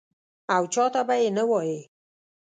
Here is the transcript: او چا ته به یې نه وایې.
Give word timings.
او 0.55 0.63
چا 0.73 0.85
ته 0.93 1.01
به 1.07 1.15
یې 1.21 1.29
نه 1.37 1.43
وایې. 1.49 1.79